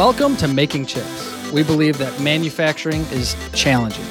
[0.00, 1.52] Welcome to Making Chips.
[1.52, 4.06] We believe that manufacturing is challenging.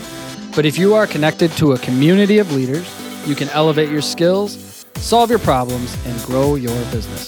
[0.56, 2.88] But if you are connected to a community of leaders,
[3.28, 7.28] you can elevate your skills, solve your problems, and grow your business.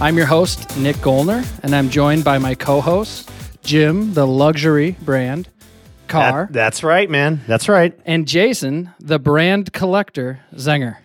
[0.00, 3.30] I'm your host, Nick Goellner, and I'm joined by my co host,
[3.62, 5.46] Jim, the luxury brand,
[6.08, 7.42] Carr, That- that's right, man.
[7.46, 7.96] That's right.
[8.04, 10.96] and Jason, the brand collector, Zenger.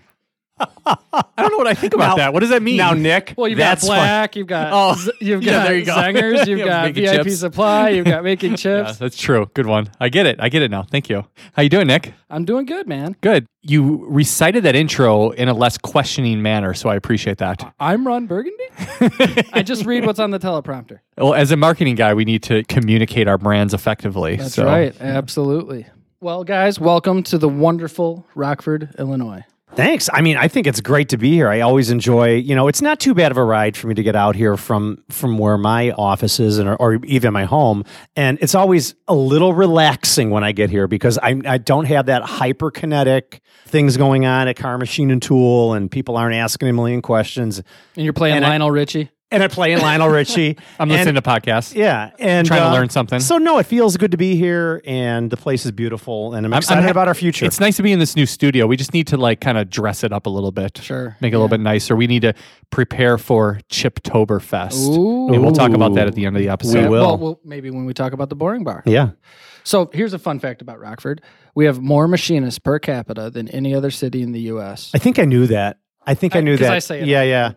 [0.60, 2.34] I don't know what I think about Now- that.
[2.34, 2.78] What does that mean?
[2.78, 4.40] Now, Nick, Well, you've that's got fun.
[4.40, 5.94] you've got Oh, Z- you've yeah, got there you go.
[5.96, 7.40] Zengers, you've got VIP chips.
[7.40, 8.90] supply, you've got making chips.
[8.90, 9.50] Yeah, that's true.
[9.54, 9.90] Good one.
[10.00, 10.38] I get it.
[10.40, 10.84] I get it now.
[10.84, 11.26] Thank you.
[11.54, 12.14] How you doing, Nick?
[12.30, 13.16] I'm doing good, man.
[13.22, 13.46] Good.
[13.62, 17.74] You recited that intro in a less questioning manner, so I appreciate that.
[17.80, 18.64] I'm Ron Burgundy.
[19.54, 21.00] I just read what's on the teleprompter.
[21.18, 24.38] Well, as a marketing guy, we need to communicate our brands effectively.
[24.38, 24.96] That's so- right.
[25.00, 25.88] Absolutely.
[26.22, 29.44] Well, guys, welcome to the wonderful Rockford, Illinois.
[29.76, 30.10] Thanks.
[30.12, 31.48] I mean, I think it's great to be here.
[31.48, 34.04] I always enjoy, you know, it's not too bad of a ride for me to
[34.04, 37.86] get out here from from where my office is and or, or even my home,
[38.16, 42.08] and it's always a little relaxing when I get here because I I don't have
[42.08, 46.74] that hyperkinetic things going on at Carr Machine and Tool, and people aren't asking a
[46.74, 47.62] million questions,
[47.96, 49.12] And you're playing And I- Lionel Richie.
[49.32, 50.58] And I play playing Lionel Richie.
[50.80, 51.76] I'm And- listening to podcasts.
[51.76, 53.20] Yeah, and Trying to uh, learn something.
[53.20, 56.54] So no, it feels good to be here, and the place is beautiful, and I'm
[56.54, 57.46] I'm- excited I'm- about our future.
[57.46, 58.66] It's nice to be in this new studio.
[58.68, 60.78] We just need to like kind of dress it up a little bit.
[60.82, 61.16] Sure.
[61.22, 61.96] Make it a little bit nicer.
[61.96, 62.34] We need to
[62.72, 64.98] prepare for Chiptoberfest.
[64.98, 65.28] Ooh.
[65.30, 66.84] Maybe we'll talk about that at the end of the episode.
[66.84, 67.02] We will.
[67.04, 68.84] Well, well, maybe when we talk about the boring bar.
[68.86, 69.12] yeah.
[69.66, 71.22] So here's a fun fact about Rockford:
[71.54, 74.90] we have more machinists per capita than any other city in the U.S.
[74.96, 75.78] I think I knew that.
[76.08, 76.74] I think I, I- knew 'cause that.
[76.74, 77.08] I say it.
[77.08, 77.52] yeah, yeah.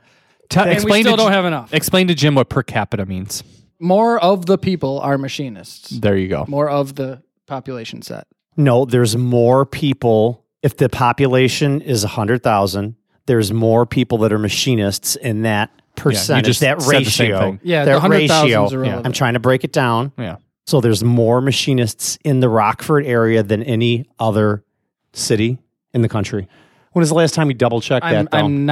[0.53, 1.73] Ta- and we explain still to don't have enough.
[1.73, 3.43] Explain to Jim what per capita means.
[3.79, 5.91] More of the people are machinists.
[5.91, 6.45] There you go.
[6.47, 8.27] More of the population set.
[8.57, 10.45] No, there's more people.
[10.63, 16.47] If the population is hundred thousand, there's more people that are machinists in that percentage.
[16.47, 17.59] just that said the same ratio.
[17.63, 18.79] Yeah, that the hundred thousand is ratio.
[18.79, 19.07] irrelevant.
[19.07, 20.13] I'm trying to break it down.
[20.19, 20.37] Yeah.
[20.67, 24.65] So there's more machinists in the Rockford area than any other
[25.13, 25.59] city
[25.93, 26.47] in the country.
[26.93, 28.35] When was the last time we double checked I'm, that?
[28.35, 28.67] I'm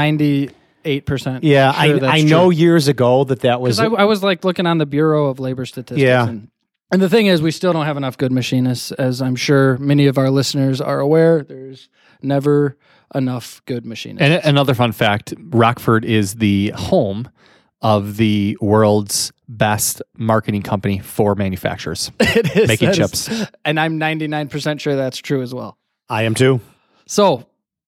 [0.84, 1.44] 98 percent.
[1.44, 3.78] yeah, I, I know years ago that that was.
[3.78, 6.00] I, I was like looking on the Bureau of Labor Statistics.
[6.00, 6.28] Yeah.
[6.28, 6.50] And,
[6.92, 10.06] and the thing is, we still don't have enough good machinists, as I'm sure many
[10.06, 11.42] of our listeners are aware.
[11.42, 11.88] There's
[12.22, 12.76] never
[13.14, 14.22] enough good machinists.
[14.22, 17.28] And another fun fact Rockford is the home
[17.82, 22.10] of the world's best marketing company for manufacturers.
[22.20, 23.50] it is making that is- chips.
[23.64, 25.78] and I'm 99% sure that's true as well.
[26.08, 26.60] I am too.
[27.06, 27.46] So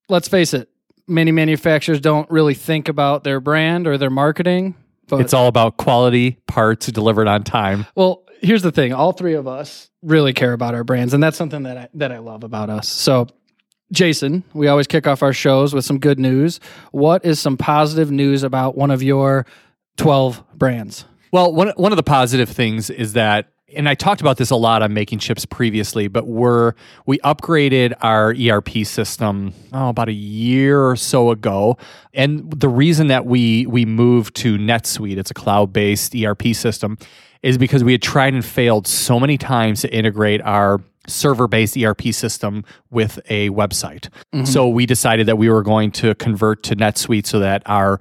[0.08, 0.68] let's face it,
[1.06, 4.74] many manufacturers don't really think about their brand or their marketing.
[5.08, 7.86] But It's all about quality parts delivered on time.
[7.94, 11.36] Well, here's the thing: all three of us really care about our brands, and that's
[11.36, 12.88] something that I, that I love about us.
[12.88, 13.26] So,
[13.90, 16.60] Jason, we always kick off our shows with some good news.
[16.92, 19.44] What is some positive news about one of your
[19.96, 21.04] twelve brands?
[21.30, 24.56] Well, one one of the positive things is that and I talked about this a
[24.56, 26.74] lot on making chips previously, but we're
[27.06, 31.76] we upgraded our ERP system oh, about a year or so ago.
[32.14, 36.98] And the reason that we we moved to NetSuite, it's a cloud-based ERP system,
[37.42, 42.02] is because we had tried and failed so many times to integrate our server-based ERP
[42.12, 44.08] system with a website.
[44.32, 44.44] Mm-hmm.
[44.44, 47.98] So we decided that we were going to convert to NetSuite so that our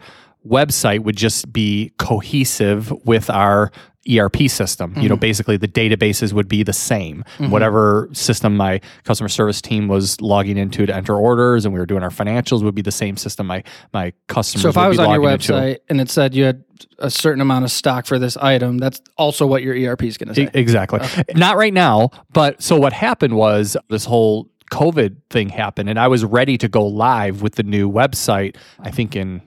[0.47, 3.71] website would just be cohesive with our
[4.09, 4.93] ERP system.
[4.95, 5.19] You know, mm-hmm.
[5.21, 7.23] basically the databases would be the same.
[7.37, 7.51] Mm-hmm.
[7.51, 11.85] Whatever system my customer service team was logging into to enter orders and we were
[11.85, 13.63] doing our financials would be the same system my
[13.93, 15.53] my customers So, if I was on your logging into.
[15.53, 16.63] website and it said you had
[16.97, 20.33] a certain amount of stock for this item, that's also what your ERP is going
[20.33, 20.51] to E- say.
[20.53, 20.99] Exactly.
[21.35, 26.07] Not right now, but so what happened was this whole COVID thing happened, and I
[26.07, 29.41] was ready to go live with the new website, I think in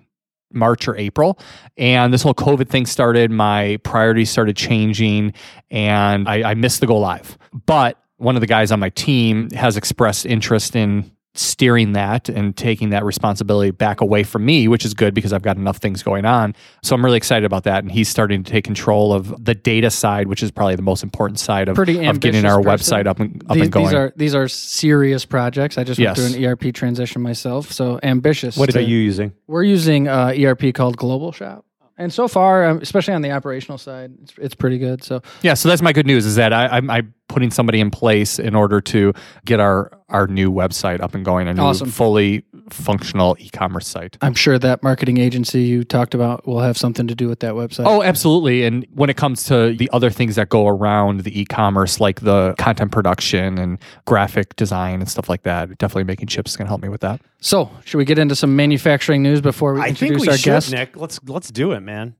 [0.54, 1.38] March or April.
[1.76, 5.34] And this whole COVID thing started, my priorities started changing,
[5.70, 7.36] and I, I missed the go live.
[7.66, 12.56] But one of the guys on my team has expressed interest in steering that and
[12.56, 16.02] taking that responsibility back away from me, which is good because I've got enough things
[16.02, 16.54] going on.
[16.82, 17.82] So I'm really excited about that.
[17.82, 21.02] And he's starting to take control of the data side, which is probably the most
[21.02, 21.86] important side of, of
[22.20, 22.96] getting our person.
[22.96, 23.86] website up and up these, and going.
[23.86, 25.76] these are these are serious projects.
[25.76, 26.16] I just Yes.
[26.18, 28.56] went through an ERP transition myself, so ambitious.
[28.56, 29.32] What to- are you using?
[29.46, 31.64] We're using uh, ERP called Global Shop,
[31.96, 35.02] and so far, um, especially on the operational side, it's, it's pretty good.
[35.04, 37.90] So yeah, so that's my good news is that I, I'm, I'm putting somebody in
[37.90, 39.12] place in order to
[39.44, 41.90] get our our new website up and going, a new Awesome.
[41.90, 44.16] fully functional e-commerce site.
[44.22, 47.54] I'm sure that marketing agency you talked about will have something to do with that
[47.54, 47.84] website.
[47.86, 48.64] Oh, absolutely.
[48.64, 52.54] And when it comes to the other things that go around the e-commerce, like the
[52.58, 56.70] content production and graphic design and stuff like that, definitely making chips is going to
[56.70, 57.20] help me with that.
[57.40, 60.38] so should we get into some manufacturing news before we I think introduce we our
[60.38, 60.72] should, guest?
[60.72, 60.96] Nick.
[60.96, 62.14] Let's let's do it, man.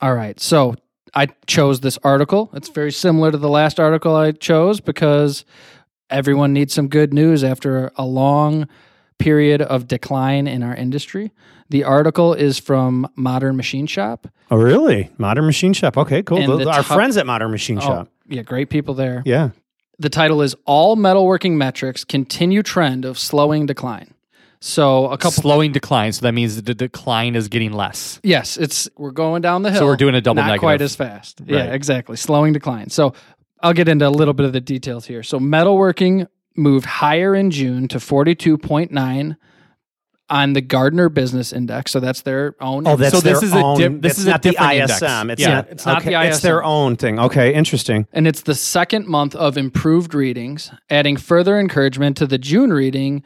[0.00, 0.38] All right.
[0.40, 0.74] So
[1.14, 2.50] I chose this article.
[2.54, 5.44] It's very similar to the last article I chose because
[6.10, 8.68] everyone needs some good news after a long
[9.18, 11.32] period of decline in our industry.
[11.70, 14.28] The article is from Modern Machine Shop.
[14.50, 15.10] Oh, really?
[15.18, 15.96] Modern Machine Shop.
[15.96, 16.38] Okay, cool.
[16.38, 18.08] And Those- the Our top- friends at Modern Machine oh, Shop.
[18.10, 19.22] Oh, yeah, great people there.
[19.24, 19.50] Yeah.
[19.98, 24.14] The title is All Metalworking Metrics Continue Trend of Slowing Decline.
[24.60, 26.12] So a couple of Slowing decline.
[26.12, 28.18] So that means the decline is getting less.
[28.22, 29.80] Yes, it's we're going down the hill.
[29.80, 30.60] So we're doing a double not negative.
[30.60, 31.42] quite as fast.
[31.44, 32.16] Yeah, exactly.
[32.16, 32.88] Slowing decline.
[32.88, 33.12] So
[33.60, 35.22] I'll get into a little bit of the details here.
[35.22, 39.36] So metalworking moved higher in June to 42.9
[40.30, 41.92] on the Gardner Business Index.
[41.92, 42.86] So that's their own.
[42.88, 43.78] Oh, that's So this their is a own.
[43.78, 45.02] dip- this is a not the different index.
[45.02, 45.30] ISM.
[45.30, 45.68] It's Yeah, not.
[45.70, 47.18] it's not okay, the It's their own thing.
[47.20, 48.06] Okay, interesting.
[48.12, 53.22] and it's the second month of improved readings, adding further encouragement to the June reading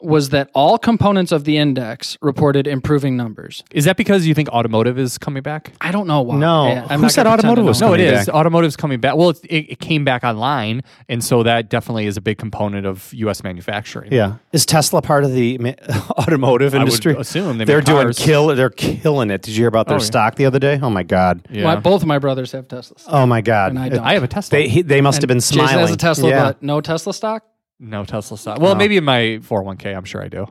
[0.00, 3.64] was that all components of the index reported improving numbers.
[3.72, 5.72] Is that because you think automotive is coming back?
[5.80, 6.36] I don't know why.
[6.36, 6.68] No.
[6.68, 8.26] Yeah, I'm Who said gonna pretend to automotive was No, it coming is.
[8.26, 8.34] back.
[8.34, 9.16] Automotive's coming back.
[9.16, 12.86] Well, it, it, it came back online, and so that definitely is a big component
[12.86, 13.42] of U.S.
[13.42, 14.12] manufacturing.
[14.12, 14.36] Yeah.
[14.52, 15.72] Is Tesla part of the ma-
[16.18, 17.14] automotive I would industry?
[17.16, 18.48] assume they They're doing kill.
[18.48, 19.42] They're killing it.
[19.42, 20.04] Did you hear about their Oh, yeah.
[20.06, 20.78] stock the other day?
[20.82, 21.48] Oh my god.
[21.50, 21.64] Yeah.
[21.64, 23.04] My- both of my brothers have Teslas.
[23.08, 23.70] Oh my god.
[23.70, 24.00] And I don't.
[24.04, 24.58] I have a Tesla.
[24.58, 25.68] They he, they must have been smiling.
[25.68, 26.44] Jason has a Tesla, Yeah.
[26.44, 27.44] but no Tesla stock.
[27.78, 28.58] No Tesla stock.
[28.58, 28.78] Well, No.
[28.78, 30.46] maybe in my 401k, I'm sure I do.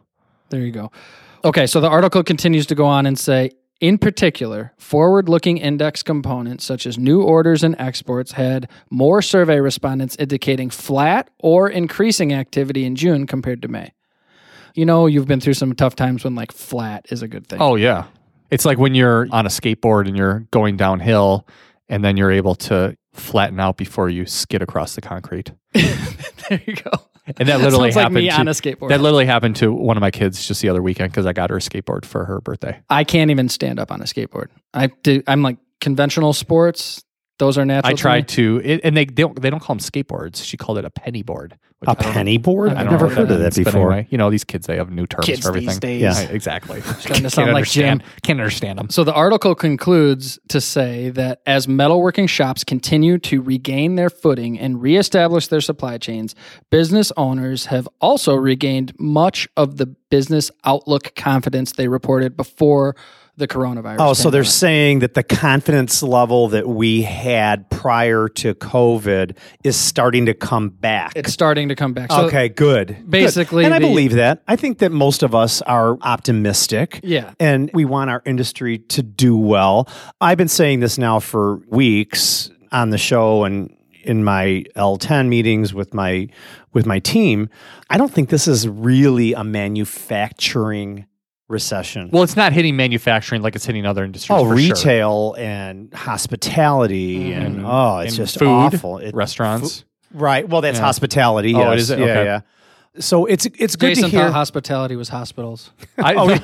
[0.50, 0.92] There you go.
[1.44, 3.52] Okay, so the article continues to go on and say,
[3.82, 9.60] in particular, forward looking index components such as new orders and exports had more survey
[9.60, 13.92] respondents indicating flat or increasing activity in June compared to May.
[14.76, 17.62] You know, you've been through some tough times when like flat is a good thing.
[17.62, 18.06] Oh yeah,
[18.50, 21.48] it's like when you're on a skateboard and you're going downhill,
[21.90, 25.52] and then you're able to flatten out before you skid across the concrete.
[25.74, 26.92] there you go.
[27.28, 28.90] And that literally Sounds like happened me to, on a skateboard.
[28.90, 31.50] That literally happened to one of my kids just the other weekend because I got
[31.50, 32.80] her a skateboard for her birthday.
[32.90, 34.48] I can't even stand up on a skateboard.
[34.74, 37.05] I do, I'm like conventional sports.
[37.38, 37.92] Those are natural.
[37.92, 40.44] I tried to, it, and they, they don't they don't call them skateboards.
[40.44, 41.58] She called it a penny board.
[41.80, 42.70] which A I don't know- penny board?
[42.72, 43.92] I I've never know what heard of that means, but before.
[43.92, 45.68] anyway, you know, these kids they have new terms Kids for everything.
[45.68, 46.02] these days.
[46.02, 46.14] Yeah.
[46.14, 46.80] Right, exactly.
[46.82, 47.84] Starting to sound like Jim.
[48.00, 48.90] understand, Can't understand them.
[48.90, 54.58] So the article concludes to say that as metalworking shops continue to regain their footing
[54.58, 56.36] and reestablish their supply chains,
[56.70, 62.96] business owners have also regained much of the business outlook confidence they reported before
[63.38, 63.98] the coronavirus.
[64.00, 69.76] Oh, so they're saying that the confidence level that we had prior to COVID is
[69.76, 71.14] starting to come back.
[71.16, 72.12] it's starting to come back.
[72.12, 73.10] So okay, good.
[73.10, 73.68] basically Good.
[73.68, 74.42] and I the- believe that.
[74.48, 77.00] I think that most of us are optimistic.
[77.04, 77.34] Yeah.
[77.40, 79.88] and we want our industry to do well.
[80.22, 83.72] I've been saying this now for weeks on the show and
[84.04, 86.28] in my L10 meetings with my
[86.74, 87.50] with my team.
[87.90, 91.06] I don't think this is really a manufacturing
[91.48, 92.10] recession.
[92.12, 94.36] Well, it's not hitting manufacturing like it's hitting other industries.
[94.38, 94.76] Oh, for sure.
[94.76, 97.42] retail and hospitality mm-hmm.
[97.42, 98.98] and oh, it's And just food, awful.
[98.98, 99.86] It- restaurants.
[100.14, 100.48] right?
[100.48, 100.86] Well, that's Yeah.
[100.86, 101.54] hospitality.
[101.56, 101.82] Oh, it yes.
[101.82, 102.00] is it?
[102.00, 102.40] Yeah, yeah.
[103.00, 104.26] So it's it's good Jason to hear.
[104.28, 105.72] thought hospitality was hospitals.
[105.98, 106.14] I,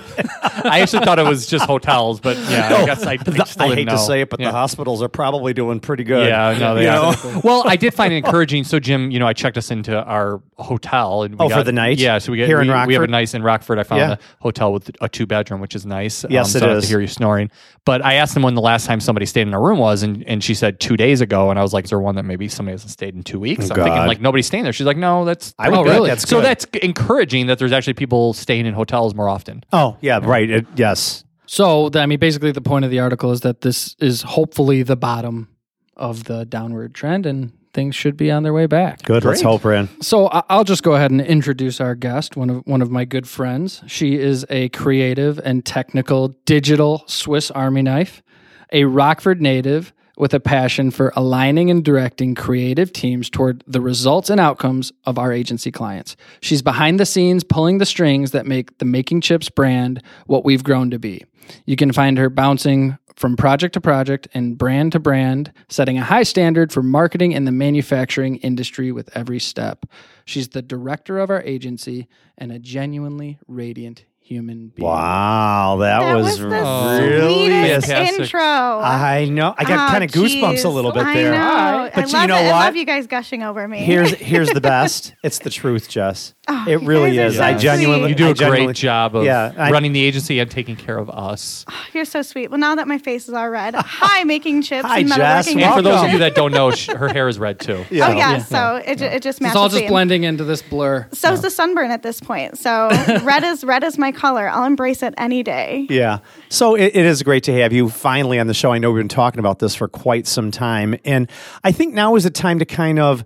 [0.66, 3.66] I actually thought it was just hotels, but yeah, I guess I, I The- still
[3.66, 4.48] I didn't hate to say it, but Yeah.
[4.48, 6.28] the hospitals are probably doing pretty good.
[6.28, 7.16] Yeah, no, they are.
[7.44, 8.66] well, I did find it encouraging.
[8.66, 11.72] So, Jim, you know, I checked us into our hotel, and we Oh, for the
[11.72, 12.00] night?
[12.00, 13.80] Yeah, so we get Here in we, we have a nice in Rockford.
[13.80, 14.12] I found Yeah.
[14.14, 16.26] a hotel with a two bedroom, which is nice.
[16.26, 16.84] Um, Yes, so it I don't have is.
[16.86, 17.50] To hear you snoring,
[17.86, 20.24] but I asked them when the last time somebody stayed in a room was, and,
[20.28, 22.48] and she said two days ago, and I was like, is there one that maybe
[22.50, 23.70] somebody hasn't stayed in two weeks?
[23.70, 24.74] I'm thinking like nobody's staying there.
[24.74, 26.10] She's like, no, that's I would Oh, really?
[26.10, 26.48] That's so good.
[26.50, 29.64] that's encouraging that there's actually people staying in hotels more often.
[29.72, 30.50] oh yeah, right.
[30.50, 31.24] It, yes.
[31.46, 34.84] So, th- I mean, basically, the point of the article is that this is hopefully
[34.84, 35.50] the bottom
[35.98, 39.04] of the downward trend, and things should be on their way back.
[39.04, 39.26] Good.
[39.26, 39.50] Let's Great.
[39.52, 39.90] hope, Ran.
[40.02, 43.04] So, I- I'll just go ahead and introduce our guest, one of one of my
[43.06, 43.84] good friends.
[43.88, 48.24] She is a creative and technical digital Swiss Army knife,
[48.72, 54.30] a Rockford native with a passion for aligning and directing creative teams toward the results
[54.30, 56.16] and outcomes of our agency clients.
[56.42, 60.64] She's behind the scenes pulling the strings that make the Making Chips brand what we've
[60.64, 61.26] grown to be.
[61.66, 66.04] You can find her bouncing from project to project and brand to brand, setting a
[66.04, 69.88] high standard for marketing in the manufacturing industry with every step.
[70.26, 74.88] She's the director of our agency and a genuinely radiant human being.
[74.88, 77.46] Wow, that, That was, was, the really.
[77.48, 78.20] sweetest fantastic.
[78.22, 78.40] intro.
[78.42, 79.54] I know.
[79.58, 80.64] I got ah, Oh, kind of goosebumps geez.
[80.64, 81.32] a little bit I there.
[81.34, 81.90] know.
[81.94, 82.46] But I you love know it.
[82.46, 82.54] what?
[82.56, 83.80] I love you guys gushing over me.
[83.80, 85.14] Here's here's the best.
[85.24, 86.34] It's the truth, Jess.
[86.48, 87.36] Oh, it really is.
[87.38, 88.10] so I genuinely.
[88.14, 88.20] sweet.
[88.20, 91.10] You do a great job of Yeah, I- running the agency and taking care of
[91.10, 91.66] us.
[91.70, 92.50] Oh, you're so sweet.
[92.50, 95.48] Well, now that my face is all red, hi, making chips Hi, and Jess.
[95.48, 97.86] And for those of you that don't know, sh- her hair is red too.
[97.92, 98.08] Yeah.
[98.08, 98.38] Oh yeah, Yeah.
[98.40, 99.54] so it, ju- it just matches.
[99.54, 101.08] It's all just the- blending into this blur.
[101.14, 102.58] So's the sunburn at this point.
[102.58, 102.90] So
[103.24, 104.50] red is red is my my color.
[104.50, 105.86] I'll embrace it any day.
[105.88, 106.20] Yeah.
[106.50, 108.72] So it, it is great to have you finally on the show.
[108.74, 110.96] I know we've been talking about this for quite some time.
[111.06, 111.30] And
[111.64, 113.24] I think now is the time to kind of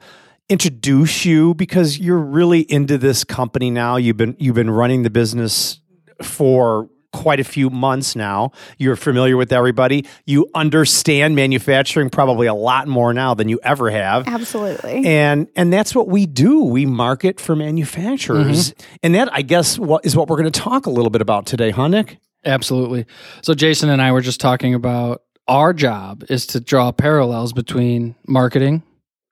[0.49, 3.97] introduce you because you're really into this company now.
[3.97, 5.79] You've been you've been running the business
[6.21, 8.51] for quite a few months now.
[8.77, 10.05] You're familiar with everybody.
[10.25, 14.27] You understand manufacturing probably a lot more now than you ever have.
[14.27, 15.05] Absolutely.
[15.05, 16.63] And and that's what we do.
[16.63, 18.73] We market for manufacturers.
[18.73, 18.97] Mm-hmm.
[19.03, 21.45] And that I guess what is what we're going to talk a little bit about
[21.45, 22.17] today, huh, Nick?
[22.43, 23.05] Absolutely.
[23.41, 28.15] So Jason and I were just talking about our job is to draw parallels between
[28.27, 28.83] marketing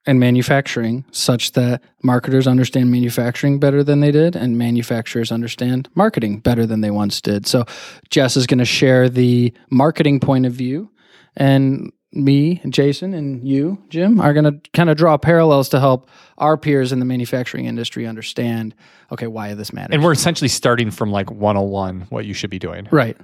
[0.05, 6.39] and manufacturing such that marketers understand manufacturing better than they did and manufacturers understand marketing
[6.39, 7.47] better than they once did.
[7.47, 7.65] So
[8.09, 10.89] Jess is going to share the marketing point of view
[11.35, 16.09] and me, Jason, and you, Jim, are going to kind of draw parallels to help
[16.37, 18.75] our peers in the manufacturing industry understand,
[19.11, 19.93] okay, why this matters.
[19.93, 22.87] And we're essentially starting from like 101, what you should be doing.
[22.91, 23.17] right.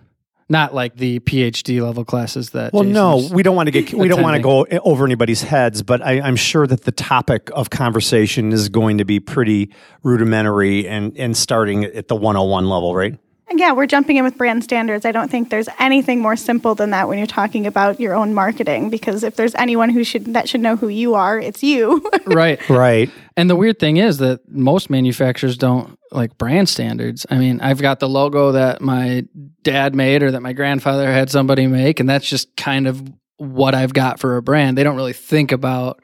[0.52, 2.74] Not like the PhD level classes that.
[2.74, 5.84] Well, no, we don't want to get we don't want to go over anybody's heads,
[5.84, 10.88] but I, I'm sure that the topic of conversation is going to be pretty rudimentary
[10.88, 13.20] and and starting at the 101 level, right?
[13.52, 15.06] Yeah, we're jumping in with brand standards.
[15.06, 18.34] I don't think there's anything more simple than that when you're talking about your own
[18.34, 22.08] marketing because if there's anyone who should that should know who you are, it's you.
[22.26, 22.70] right.
[22.70, 23.12] Right.
[23.36, 27.26] And the weird thing is that most manufacturers don't like brand standards.
[27.30, 29.26] I mean, I've got the logo that my
[29.64, 33.02] dad made or that my grandfather had somebody make, and that's just kind of
[33.38, 34.78] what I've got for a brand.
[34.78, 36.02] They don't really think about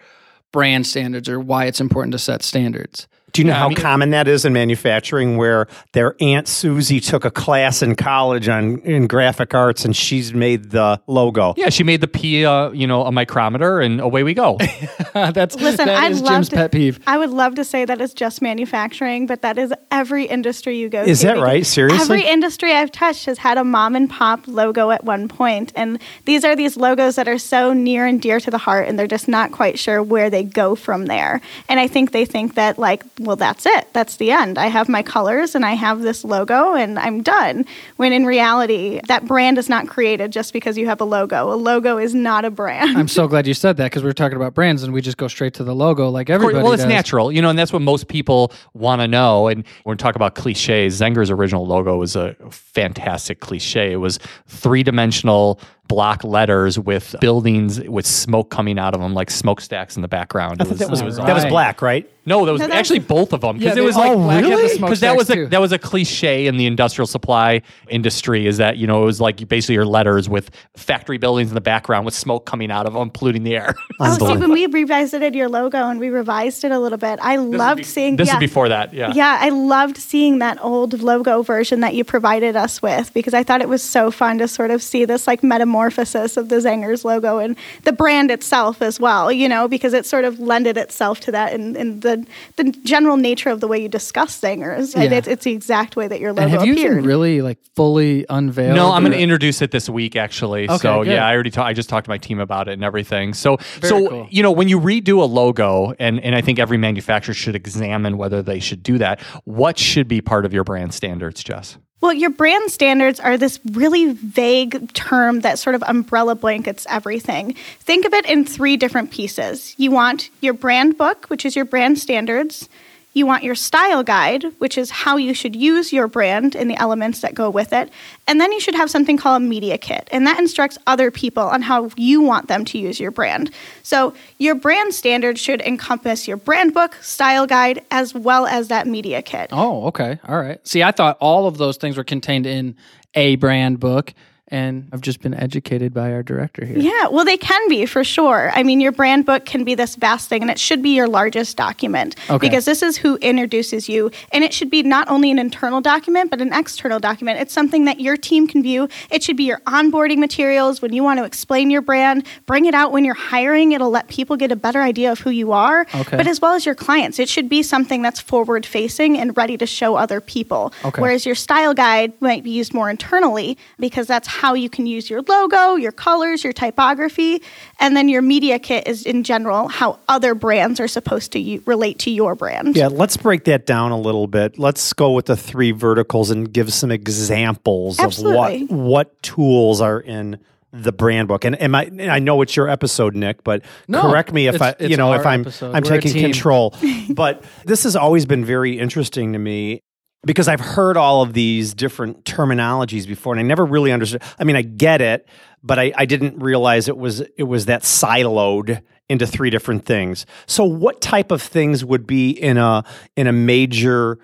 [0.52, 3.08] brand standards or why it's important to set standards.
[3.36, 6.48] Do you know Yeah, I how mean- common that is in manufacturing where their aunt
[6.48, 11.54] Susie took a class in college on in graphic arts and she's made the logo?
[11.58, 14.58] Yeah, she made the P, uh, you know, a micrometer, and away we go.
[15.14, 17.02] that's Listen, that I'd is love Jim's to, pet peeve.
[17.06, 20.88] I would love to say that it's just manufacturing, but that is every industry you
[20.88, 21.10] go to.
[21.12, 21.66] Is that right?
[21.66, 22.20] Seriously?
[22.20, 26.00] Every industry I've touched has had a mom and pop logo at one point, and
[26.24, 29.08] these are these logos that are so near and dear to the heart, and they're
[29.08, 31.42] just not quite sure where they go from there.
[31.68, 33.88] And I think they think that like, well, that's it.
[33.94, 34.58] That's the end.
[34.58, 37.66] I have my colors and I have this logo, and I'm done.
[37.98, 41.52] When in reality, that brand is not created just because you have a logo.
[41.52, 42.98] A logo is not a brand.
[42.98, 45.18] I'm so glad you said that because we were talking about brands and we just
[45.18, 46.90] go straight to the logo like everybody well, it's does.
[46.90, 49.48] natural, you know, and that's what most people want to know.
[49.48, 53.92] And when we talk about cliches, Zenger's original logo was a fantastic cliche.
[53.92, 59.30] It was three dimensional block letters with buildings with smoke coming out of them, like
[59.30, 60.62] smokestacks in the background.
[60.62, 62.10] It That was, it was that was black, right?
[62.28, 64.14] No, that was No, that's- actually both of them because they- it was oh, like
[64.14, 65.48] black oh, had the really because that was a too.
[65.48, 68.48] that was a cliche in the industrial supply industry.
[68.48, 71.62] Is that you know it was like basically your letters with factory buildings in the
[71.62, 73.76] background with smoke coming out of them, polluting the air.
[73.98, 77.38] Oh, see, when we revisited your logo and we revised it a little bit, I
[77.38, 78.18] loved seeing.
[78.18, 79.14] this yeah, is before that, yeah.
[79.16, 83.44] Yeah, I loved seeing that old logo version that you provided us with because I
[83.44, 87.04] thought it was so fun to sort of see this like metamorphosis of the Zengers
[87.04, 89.32] logo and the brand itself as well.
[89.32, 93.18] You know, because it sort of lended itself to that in, in the the general
[93.18, 94.96] nature of the way you discuss Zengers.
[94.96, 96.92] And It's, it's the exact way that your logo And have you appeared.
[96.94, 98.76] even really like fully unveiled?
[98.76, 100.66] No, I'm going to introduce it this week, actually.
[100.70, 101.12] Okay, so good.
[101.14, 103.34] yeah, I already ta- I just talked to my team about it and everything.
[103.34, 104.28] So Very so cool.
[104.32, 108.18] you know when you redo a logo, and and I think every manufacturer should examine
[108.18, 109.20] whether they should do that.
[109.44, 111.78] What should be part of your brand standards, Jess?
[112.02, 117.56] Well, your brand standards are this really vague term that sort of umbrella blankets everything.
[117.80, 119.74] Think of it in three different pieces.
[119.78, 122.70] You want your brand book, which is your brand standards.
[123.16, 126.76] You want your style guide, which is how you should use your brand and the
[126.76, 127.90] elements that go with it.
[128.28, 131.44] And then you should have something called a media kit, and that instructs other people
[131.44, 133.52] on how you want them to use your brand.
[133.84, 138.86] So, your brand standards should encompass your brand book, style guide, as well as that
[138.86, 139.50] media kit.
[139.54, 140.20] Oh, okay.
[140.28, 140.66] All right.
[140.68, 142.76] See, I thought all of those things were contained in
[143.14, 144.14] a brand book,
[144.50, 146.78] and I've just been educated by our director here.
[146.78, 148.52] Yeah, well, they can be for sure.
[148.54, 151.08] I mean, your brand book can be this vast thing, and it should be your
[151.08, 152.38] largest document Okay.
[152.48, 154.12] because this is who introduces you.
[154.32, 157.40] And it should be not only an internal document, but an external document.
[157.40, 158.88] It's something that your team can view.
[159.10, 162.28] It should be your onboarding materials when you want to explain your brand.
[162.46, 165.32] Bring it out when you're hiring, it'll let people get a better idea of who
[165.32, 166.18] you are, Okay.
[166.18, 167.18] but as well as your clients.
[167.18, 170.72] It should be something that's forward facing and ready to show other people.
[170.84, 171.02] Okay.
[171.02, 175.10] Whereas your style guide might be used more internally because that's how you can use
[175.10, 177.42] your logo, your colors, your typography,
[177.80, 181.64] and then your media kit is in general how other brands are supposed to u-
[181.66, 182.76] relate to your brand.
[182.76, 184.60] Yeah, let's break that down a little bit.
[184.60, 188.64] Let's go with the three verticals and give some examples Absolutely.
[188.64, 190.40] of what what tools are in
[190.72, 191.44] the brand book.
[191.46, 194.74] And am I I know it's your episode, Nick, but No, correct me if it's-
[194.74, 195.74] I it's you know if I'm episode.
[195.76, 196.74] I'm We're taking control.
[197.10, 199.82] but this has always been very interesting to me.
[200.26, 204.24] Because I've heard all of these different terminologies before, and I never really understood.
[204.40, 205.28] I mean, I get it,
[205.64, 210.26] but I, I didn't realize it was it was that siloed into three different things.
[210.48, 212.84] So, what type of things would be in a
[213.16, 214.18] in a major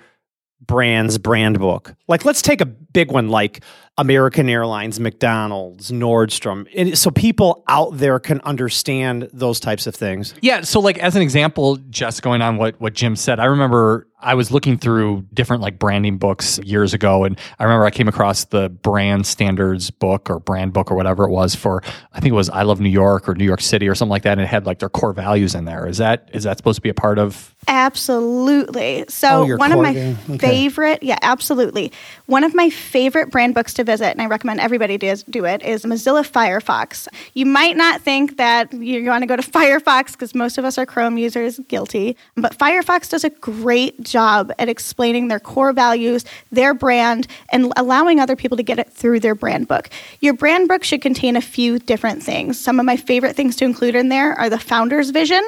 [0.60, 1.96] brand's brand book?
[2.08, 3.64] Like, let's take a big one like
[4.02, 10.34] American Airlines, McDonald's, Nordstrom, and so people out there can understand those types of things.
[10.42, 10.62] Yeah.
[10.62, 14.34] So, like as an example, just going on what what Jim said, I remember I
[14.36, 18.46] was looking through different like branding books years ago, and I remember I came across
[18.46, 22.36] the brand standards book or brand book or whatever it was for I think it
[22.36, 24.48] was I Love New York or New York City or something like that, and it
[24.48, 25.88] had like their core values in there.
[25.88, 27.56] Is that is that supposed to be a part of?
[27.68, 29.02] Absolutely.
[29.02, 30.18] Oh, So your one of my game.
[30.32, 30.38] Okay.
[30.38, 31.92] favorite, yeah, absolutely.
[32.26, 35.62] One of my favorite brand books to visit, and I recommend everybody does do it,
[35.64, 37.10] is Mozilla Firefox.
[37.34, 40.78] You might not think that you want to go to Firefox because most of us
[40.78, 42.16] are Chrome users, guilty.
[42.38, 48.22] But Firefox does a great job at explaining their core values, their brand, and allowing
[48.22, 49.90] other people to get it through their brand book.
[50.22, 52.58] Your brand book should contain a few different things.
[52.58, 55.44] Some of my favorite things to include in there are the founder's vision.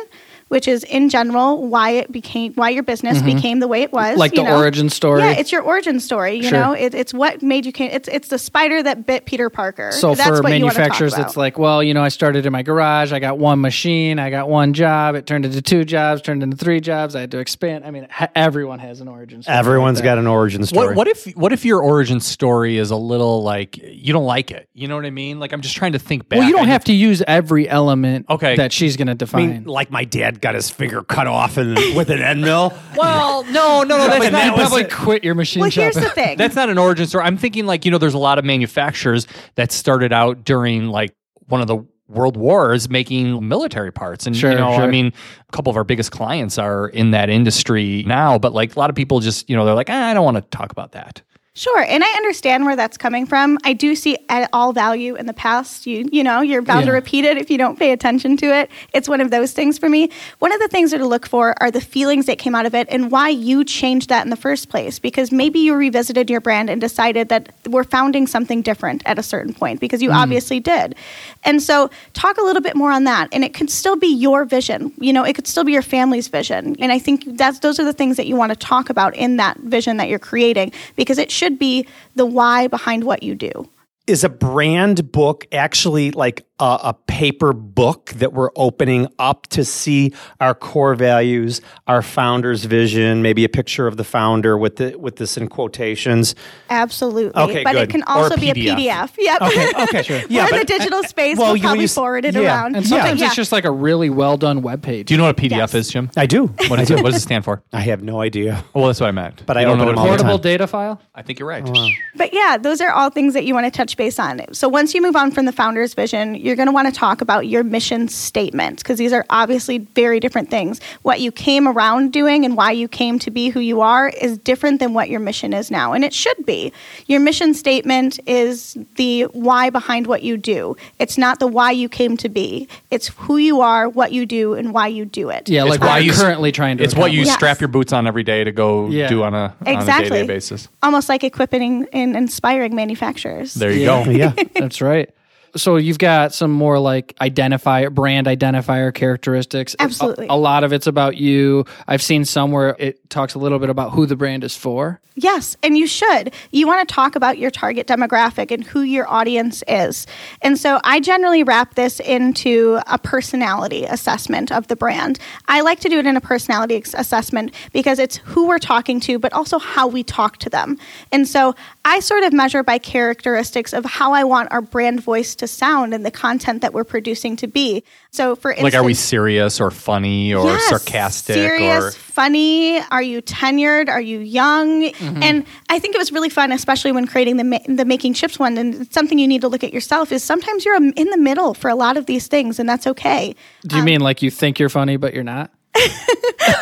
[0.53, 4.09] Which is in general why it became why your business became the way it was.
[4.11, 4.19] Mm-hmm.
[4.19, 4.57] Like you the know.
[4.59, 5.21] origin story.
[5.21, 6.35] Yeah, it's your origin story.
[6.35, 6.51] You Sure.
[6.59, 7.71] know, it, it's what made you.
[7.71, 9.91] Came, it's it's the spider that bit Peter Parker.
[9.91, 12.45] So That's for what you wanna talk manufacturers, it's like, well, you know, I started
[12.45, 13.11] in my garage.
[13.11, 14.19] I got one machine.
[14.19, 15.15] I got one job.
[15.15, 16.21] It turned into two jobs.
[16.21, 17.15] Turned into three jobs.
[17.15, 17.83] I had to expand.
[17.83, 19.57] I mean, ha- everyone has an origin story.
[19.57, 20.87] Everyone's like got an origin story.
[20.89, 24.51] What, what if what if your origin story is a little like you don't like
[24.51, 24.69] it?
[24.73, 25.39] You know what I mean?
[25.39, 26.37] Like I'm just trying to think back.
[26.39, 28.55] Well, you don't I- have to use every element Okay.
[28.57, 29.49] that she's going to I define.
[29.49, 32.73] mean, like my dad got his finger cut off and with an end mill.
[32.95, 34.07] Well, no, no, no.
[34.07, 34.45] That's But not.
[34.45, 34.91] you was probably it.
[34.91, 35.81] quit your machine well, shop.
[35.81, 36.37] here's the thing.
[36.37, 37.23] That's not an origin story.
[37.25, 41.15] I'm thinking like, you know, there's a lot of manufacturers that started out during like
[41.47, 44.27] one of the world wars making military parts.
[44.27, 47.29] And Sure, you know, I mean, a couple of our biggest clients are in that
[47.29, 50.13] industry now, but like a lot of people just, you know, they're like, ah, I
[50.13, 51.23] don't want to talk about that.
[51.55, 53.59] Sure, and I understand where that's coming from.
[53.63, 55.85] I do see at all value in the past.
[55.85, 58.71] You you know, you're bound to repeat it if you don't pay attention to it.
[58.91, 60.09] It's one of those things for me.
[60.39, 62.87] One of the things to look for are the feelings that came out of it
[62.89, 64.97] and why you changed that in the first place.
[64.97, 69.23] Because maybe you revisited your brand and decided that we're founding something different at a
[69.23, 70.15] certain point because you mm.
[70.15, 70.95] obviously did.
[71.43, 73.29] And so talk a little bit more on that.
[73.31, 74.91] And it could still be your vision.
[74.97, 76.75] You know, it could still be your family's vision.
[76.79, 79.37] And I think that's those are the things that you want to talk about in
[79.37, 83.69] that vision that you're creating because it should be the why behind what you do.
[84.05, 89.65] Is a brand book actually like a, a paper book that we're opening up to
[89.65, 94.95] see our core values, our founder's vision, maybe a picture of the founder with the
[94.97, 96.35] with this in quotations?
[96.69, 97.41] Absolutely.
[97.43, 97.81] Okay, but good.
[97.83, 98.75] it can Or also a be a PDF.
[98.77, 99.11] PDF.
[99.17, 99.41] Yep.
[99.41, 100.17] Okay, okay, sure.
[100.29, 101.37] We're in the but- digital space.
[101.37, 102.41] well, we'll you- probably you forward it yeah.
[102.41, 102.75] around.
[102.77, 103.27] and sometimes Yeah.
[103.27, 105.07] it's just like a really well done web page.
[105.07, 105.73] Do you know what a PDF Yes.
[105.73, 106.09] is, Jim?
[106.15, 106.47] I do.
[106.67, 107.61] What, is it, what does it stand for?
[107.73, 108.63] I have no idea.
[108.73, 109.45] Well, that's what I meant.
[109.45, 110.21] But I don't open know what all it the is?
[110.21, 111.01] portable data file.
[111.13, 111.63] I think you're right.
[111.65, 114.41] Oh, but yeah, those are all things that you want to touch base on.
[114.53, 117.21] So once you move on from the founder's vision, you're going to want to talk
[117.21, 120.79] about your mission statement because these are obviously very different things.
[121.01, 124.37] What you came around doing and why you came to be who you are is
[124.37, 126.71] different than what your mission is now, and it should be.
[127.07, 130.75] Your mission statement is the why behind what you do.
[130.99, 132.67] It's not the why you came to be.
[132.91, 135.49] It's who you are, what you do, and why you do it.
[135.49, 136.81] Yeah, It's like why what you you're currently trying to.
[136.81, 136.85] Do it?
[136.91, 137.33] It's what you Yes.
[137.35, 139.07] strap your boots on every day to go Yeah.
[139.07, 140.09] do on a, on a Exactly.
[140.09, 140.67] day-to-day basis.
[140.81, 143.53] Almost like equipping and inspiring manufacturers.
[143.53, 144.03] There you Yeah.
[144.05, 144.11] go.
[144.11, 144.33] Yeah.
[144.55, 145.09] That's right.
[145.55, 149.75] So you've got some more like identifier, brand identifier characteristics.
[149.79, 150.27] Absolutely.
[150.29, 151.65] A, lot of it's about you.
[151.87, 154.99] I've seen some where it talks a little bit about who the brand is for.
[155.15, 156.33] Yes, and you should.
[156.49, 160.07] You want to talk about your target demographic and who your audience is.
[160.41, 165.19] And so I generally wrap this into a personality assessment of the brand.
[165.47, 169.19] I like to do it in a personality assessment because it's who we're talking to,
[169.19, 170.79] but also how we talk to them.
[171.11, 171.53] And so
[171.85, 175.93] I sort of measure by characteristics of how I want our brand voice to sound
[175.93, 177.83] and the content that we're producing to be.
[178.11, 182.79] So, for instance, Like, are we serious or funny or Yes, sarcastic serious, or funny?
[182.79, 183.89] Are you tenured?
[183.89, 184.83] Are you young?
[184.83, 185.23] Mm-hmm.
[185.23, 188.39] And I think it was really fun, especially when creating the ma- the making chips
[188.39, 188.57] one.
[188.57, 191.17] And it's something you need to look at yourself is sometimes you're um, in the
[191.17, 193.35] middle for a lot of these things, and that's okay.
[193.67, 195.51] Do you mean like you think you're funny but you're not?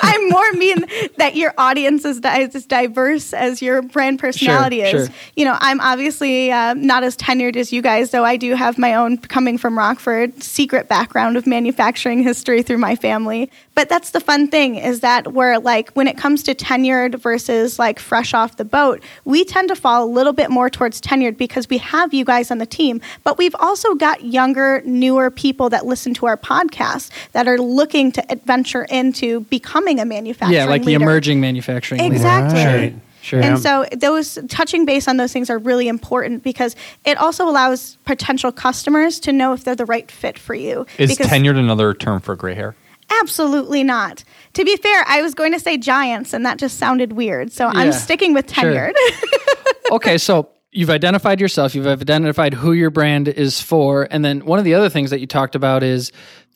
[0.04, 0.86] I'm more mean
[1.22, 5.08] that your audience is, as diverse as your brand personality Sure, is.
[5.08, 5.16] sure.
[5.36, 8.80] You know, I'm obviously uh, not as tenured as you guys, though I do have
[8.80, 13.52] my own coming from Rockford secret background of manufacturing history through my family.
[13.76, 17.78] But that's the fun thing is that we're like when it comes to tenured versus
[17.78, 21.38] like fresh off the boat, we tend to fall a little bit more towards tenured
[21.38, 25.70] because we have you guys on the team, but we've also got younger, newer people
[25.70, 30.66] that listen to our podcast that are looking to adventure into becoming a manufacturing yeah,
[30.66, 31.00] like the leader.
[31.12, 32.02] Emerging manufacturing.
[32.02, 32.64] Exactly.
[32.64, 32.96] Right.
[33.22, 33.40] Sure.
[33.40, 37.98] And so those touching base on those things are really important because it also allows
[38.06, 40.88] potential customers to know if they're the right fit for you.
[40.98, 42.76] Is because tenured another term for gray hair?
[43.22, 44.24] Absolutely not.
[44.54, 47.52] To be fair, I was going to say giants, and that just sounded weird.
[47.52, 48.64] So Yeah, I'm sticking with sure.
[48.64, 48.94] tenured.
[49.92, 54.60] okay, so you've identified yourself, you've identified who your brand is for, and then one
[54.60, 56.12] of the other things that you talked about is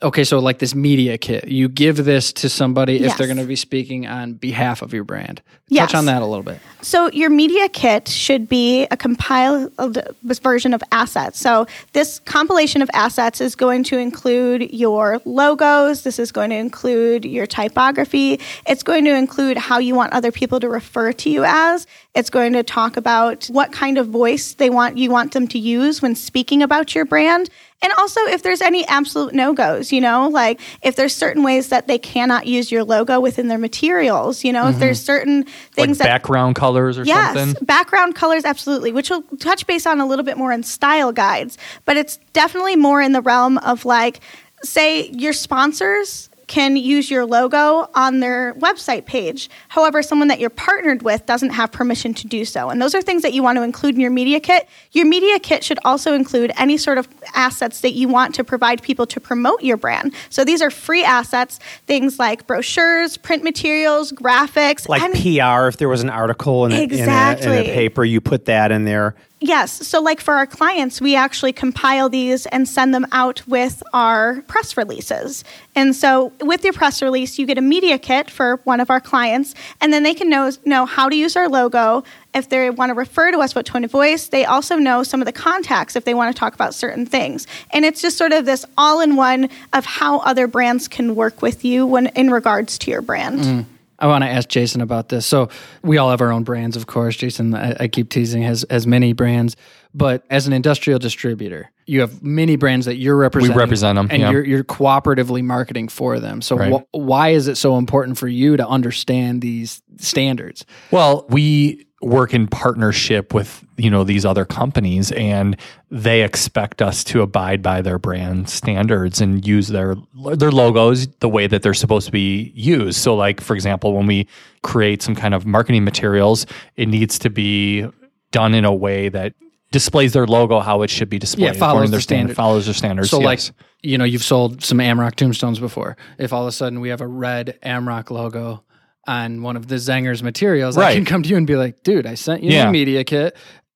[0.05, 3.45] okay, so like this media kit, you give this to somebody if they're going to
[3.45, 5.41] be speaking on behalf of your brand.
[5.67, 5.89] Yes.
[5.89, 6.59] Touch on that a little bit.
[6.83, 9.73] So your media kit should be a compiled
[10.21, 11.39] version of assets.
[11.39, 16.03] So this compilation of assets is going to include your logos.
[16.03, 18.39] This is going to include your typography.
[18.67, 21.87] It's going to include how you want other people to refer to you as.
[22.13, 25.57] It's going to talk about what kind of voice they want you want them to
[25.57, 27.49] use when speaking about your brand.
[27.81, 31.69] And also, if there's any absolute no goes, you know, like if there's certain ways
[31.69, 35.05] that they cannot use your logo within their materials, you know, if there's mm-hmm.
[35.05, 37.65] certain things like that background colors or Yes, something?
[37.65, 41.57] background colors, absolutely, which we'll touch base on a little bit more in style guides,
[41.83, 44.19] but it's definitely more in the realm of like,
[44.63, 49.49] say, your sponsors can use your logo on their website page.
[49.69, 52.69] However, someone that you're partnered with doesn't have permission to do so.
[52.69, 54.67] And those are things that you want to include in your media kit.
[54.91, 58.81] Your media kit should also include any sort of assets that you want to provide
[58.83, 60.13] people to promote your brand.
[60.29, 65.77] So these are free assets, things like brochures, print materials, graphics, Like any- PR, if
[65.77, 68.85] there was an article in a, in, a, in a paper, you put that in
[68.85, 69.15] there.
[69.47, 69.87] Yes.
[69.87, 74.41] So, like for our clients, we actually compile these and send them out with our
[74.47, 75.43] press releases.
[75.75, 78.99] And so, with your press release, you get a media kit for one of our
[78.99, 82.03] clients, and then they can know, know how to use our logo.
[82.33, 85.21] If they want to refer to us, what tone of voice, they also know some
[85.21, 87.45] of the contacts if they want to talk about certain things.
[87.69, 91.43] And it's just sort of this all in one of how other brands can work
[91.43, 93.39] with you when in regards to your brand.
[93.41, 93.65] Mm.
[93.99, 95.25] I want to ask Jason about this.
[95.25, 95.49] So
[95.83, 97.15] we all have our own brands, of course.
[97.15, 99.55] Jason, I, I keep teasing, has has many brands,
[99.93, 103.57] but as an industrial distributor, you have many brands that you're representing.
[103.57, 104.31] represent 'em, and yeah.
[104.31, 106.41] you're you're cooperatively marketing for them.
[106.41, 106.73] So Right.
[106.73, 110.65] wh- why is it so important for you to understand these standards?
[110.91, 115.57] Well, we work in partnership with you know these other companies and
[115.89, 119.95] they expect us to abide by their brand standards and use their
[120.35, 124.05] their logos the way that they're supposed to be used so like for example when
[124.05, 124.27] we
[124.61, 127.85] create some kind of marketing materials it needs to be
[128.31, 129.33] done in a way that
[129.71, 132.35] displays their logo how it should be displayed Yeah, follows their standard standard.
[132.35, 133.25] follows their standards So yes.
[133.25, 135.95] like you know, you've sold some Amrock tombstones before.
[136.17, 138.63] If all of a sudden we have a red Amrock logo
[139.07, 142.05] on one of the Zenger's materials, I can come to you and be like, dude,
[142.05, 142.69] I sent you Yeah.
[142.69, 143.35] a media kit.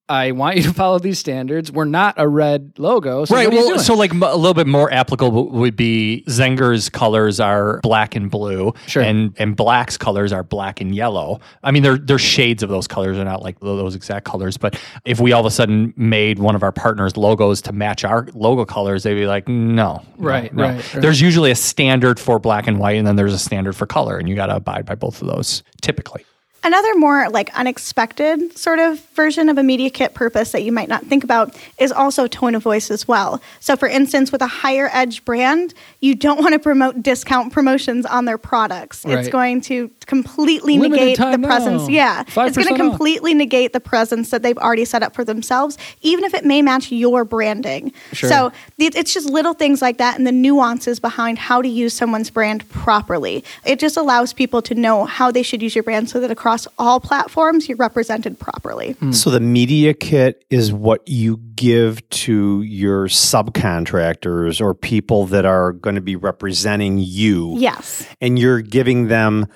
[0.09, 1.71] I want you to follow these standards.
[1.71, 3.25] We're not a red logo.
[3.25, 3.47] So right.
[3.47, 6.89] what are you Well, so like m- a little bit more applicable would be Zenger's
[6.89, 9.03] colors are black and blue, Sure.
[9.03, 11.39] and and Black's colors are black and yellow.
[11.63, 13.15] I mean, they're they're shades of those colors.
[13.17, 14.57] They're not like those exact colors.
[14.57, 18.03] But if we all of a sudden made one of our partners' logos to match
[18.03, 20.63] our logo colors, they'd be like, no, no, Right, no.
[20.63, 21.01] right, right.
[21.01, 24.17] There's usually a standard for black and white, and then there's a standard for color,
[24.17, 26.25] and you got to abide by both of those typically.
[26.61, 30.89] Another more like unexpected sort of version of a media kit purpose that you might
[30.89, 33.41] not think about is also tone of voice as well.
[33.61, 38.05] So, for instance, with a higher edge brand, you don't want to promote discount promotions
[38.05, 39.05] on their products.
[39.05, 41.83] It's going to completely Limited negate the time presence.
[41.83, 41.93] now.
[41.93, 42.77] Yeah, it's going 5% to off.
[42.77, 46.61] completely negate the presence that they've already set up for themselves, even if it may
[46.61, 47.93] match your branding.
[48.11, 48.29] Sure.
[48.29, 52.29] So, it's just little things like that and the nuances behind how to use someone's
[52.29, 53.45] brand properly.
[53.65, 56.48] It just allows people to know how they should use your brand so that across
[56.77, 58.93] all platforms you're represented properly.
[58.93, 59.11] Hmm.
[59.11, 65.73] So the media kit is what you give to your subcontractors or people that are
[65.73, 67.55] going to be representing you.
[67.57, 68.07] Yes.
[68.21, 69.47] And you're giving them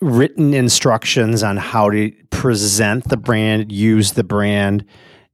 [0.00, 4.84] written instructions on how to present the brand, use the brand,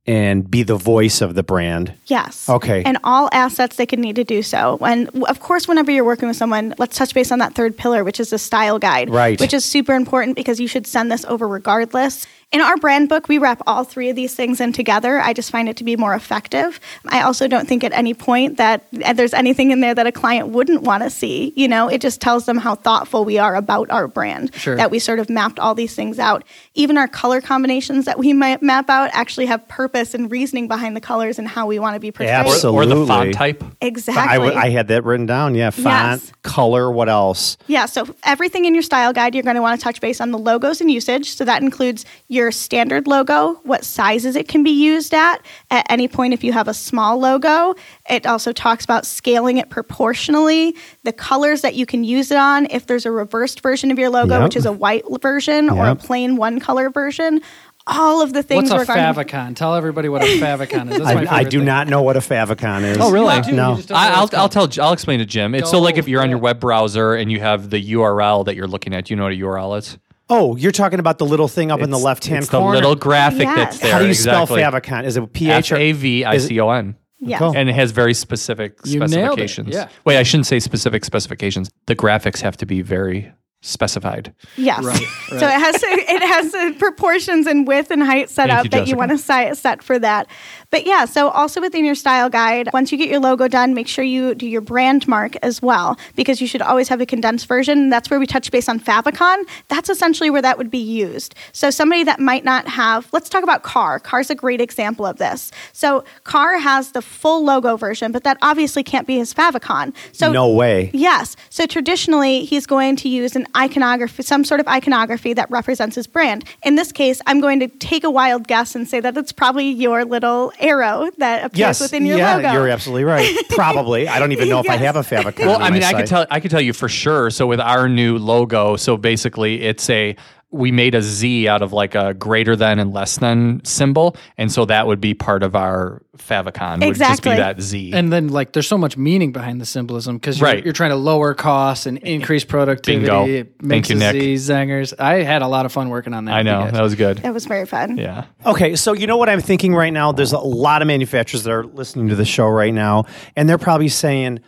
[0.07, 1.95] and be the voice of the brand.
[2.07, 2.49] Yes.
[2.49, 2.83] Okay.
[2.85, 4.79] And all assets they can need to do so.
[4.83, 8.05] And of course, whenever you're working with someone, let's touch base on that third pillar,
[8.05, 9.09] which is the style guide.
[9.09, 9.41] Right.
[9.41, 12.27] Which is super important because you should send this over regardless.
[12.55, 15.21] In our brand book, we wrap all three of these things in together.
[15.21, 16.81] I just find it to be more effective.
[17.07, 20.13] I also don't think at any point that uh, there's anything in there that a
[20.13, 21.53] client wouldn't want to see.
[21.57, 24.55] You know, it just tells them how thoughtful we are about our brand.
[24.55, 24.77] Sure.
[24.77, 26.45] That we sort of mapped all these things out.
[26.75, 30.67] Even our color combinations that we might map out actually have purpose purpose and reasoning
[30.67, 32.31] behind the colors and how we want to be portrayed.
[32.31, 32.81] Absolutely.
[32.81, 33.63] Or the font type.
[33.83, 34.23] Exactly.
[34.23, 35.55] I, w- I had that written down.
[35.55, 36.33] Yeah, font, Yes.
[36.43, 36.91] color.
[36.91, 37.59] What else?
[37.67, 40.31] Yeah, so everything in your style guide, you're going to want to touch base on
[40.31, 41.35] the logos and usage.
[41.35, 46.09] So that includes your standard logo, what sizes it can be used at at any
[46.09, 47.75] point if you have a small logo.
[48.09, 52.67] It also talks about scaling it proportionally, the colors that you can use it on,
[52.71, 54.43] if there's a reversed version of your logo, Yep.
[54.45, 57.41] which is a white version or a plain one color version.
[57.87, 59.55] All of the things What's a regarding favicon?
[59.57, 60.99] Tell everybody what a favicon is.
[61.01, 61.67] That's my I, I do thing.
[61.67, 62.97] not know what a favicon is.
[62.99, 63.37] Oh, really?
[63.43, 63.75] Dude, you No.
[63.77, 65.55] don't I, I'll, I'll tell I'll explain to Jim.
[65.55, 68.57] It's so like if you're on your web browser and you have the URL that
[68.57, 69.05] you're looking at.
[69.05, 69.99] Do you know what a URL is?
[70.31, 72.77] Oh, you're talking about the little thing up in the left hand corner.
[72.77, 73.57] it's the little graphic Yes.
[73.57, 73.93] that's there.
[73.93, 74.61] How do you exactly.
[74.61, 75.05] spell favicon?
[75.05, 76.75] Is it P H A V I C O N?
[76.77, 76.97] or A V I C O N.
[77.21, 77.39] Yes.
[77.39, 77.57] Cool.
[77.57, 79.13] And it has very specific You nailed it,
[79.49, 79.75] specifications.
[79.75, 79.89] yeah.
[80.05, 81.71] Wait, I shouldn't say specific specifications.
[81.87, 83.33] The graphics have to be very
[83.65, 84.35] specified.
[84.57, 84.85] Yes.
[84.85, 88.59] Right, So it has to, it has the proportions and width and height set Thank
[88.59, 90.29] up you, that you want to si- set for that.
[90.71, 93.89] But yeah, so also within your style guide, once you get your logo done, make
[93.89, 97.47] sure you do your brand mark as well because you should always have a condensed
[97.47, 97.89] version.
[97.91, 99.45] That's where we touch base on favicon.
[99.69, 101.35] That's essentially where that would be used.
[101.53, 103.99] So somebody that might not have, let's talk about Carr.
[103.99, 105.53] Carr's a great example of this.
[105.73, 109.95] So Carr has the full logo version, but that obviously can't be his favicon.
[110.13, 110.91] So No way.
[110.93, 111.37] Yes.
[111.51, 116.07] So traditionally, he's going to use an iconography, some sort of iconography that represents his
[116.07, 116.45] brand.
[116.65, 119.69] In this case, I'm going to take a wild guess and say that it's probably
[119.71, 121.81] your little arrow that appears Yes.
[121.81, 122.27] within your logo.
[122.27, 122.53] yeah, logo.
[122.53, 123.37] you're absolutely right.
[123.51, 124.09] Probably.
[124.09, 125.41] I don't even know if I have a favicon.
[125.47, 127.31] Well, on I mean, my I could tell I could tell you for sure.
[127.31, 130.17] So with our new logo, so basically it's a
[130.55, 134.51] we made a Z out of like a greater than and less than symbol, and
[134.51, 136.85] so that would be part of our favicon.
[136.87, 137.93] Would just be that Z.
[137.93, 140.65] And then, like, there's so much meaning behind the symbolism because you're, Right.
[140.65, 143.05] you're trying to lower costs and increase productivity.
[143.07, 143.27] Bingo.
[143.27, 144.13] It Thank you, Nick.
[144.15, 144.95] Z Zengers.
[144.99, 146.35] I had a lot of fun working on that.
[146.35, 147.19] I know that was good.
[147.19, 147.99] That was very fun.
[147.99, 148.27] Yeah.
[148.47, 150.13] Okay, so you know what I'm thinking right now?
[150.13, 153.59] There's a lot of manufacturers that are listening to the show right now, and they're
[153.59, 154.39] probably saying,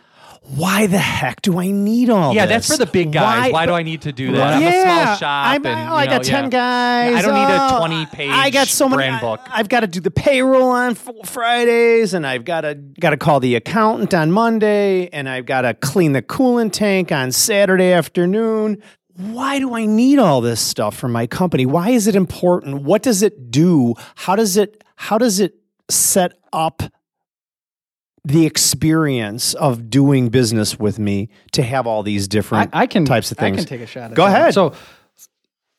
[0.55, 2.37] why the heck do I need all this?
[2.37, 2.67] Yeah, this?
[2.67, 3.51] that's for the big guys.
[3.51, 4.53] Why, do I need to do that?
[4.55, 5.47] I'm a small shop.
[5.47, 6.49] I'm, and, oh, I you got know, ten yeah.
[6.49, 7.15] guys.
[7.15, 8.97] I don't need a Oh, 20 page I got so many.
[8.97, 9.41] brand book.
[9.47, 13.09] I, have got to do the payroll on f- Fridays, and I've got to got
[13.09, 17.31] to call the accountant on Monday, and I've got to clean the coolant tank on
[17.33, 18.81] Saturday afternoon.
[19.17, 21.65] Why do I need all this stuff for my company?
[21.65, 22.83] Why is it important?
[22.83, 23.95] What does it do?
[24.15, 25.55] How does it how does it
[25.89, 26.83] set up
[28.27, 33.05] the experience of doing business with me to have all these different I, I can
[33.05, 33.57] types of things.
[33.57, 34.11] I can take a shot.
[34.11, 34.35] At Go that.
[34.41, 34.53] ahead.
[34.53, 34.73] So,